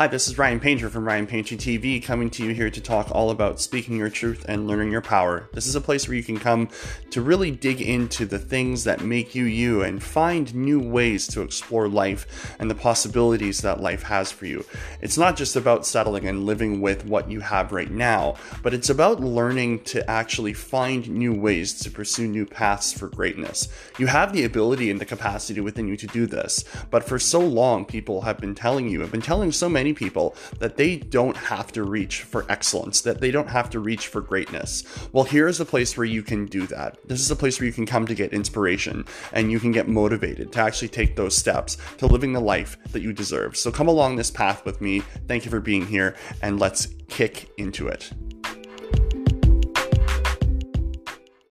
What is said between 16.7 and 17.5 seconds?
with what you